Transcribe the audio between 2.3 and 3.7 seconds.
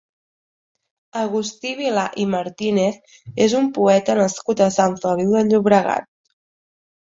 Martínez és un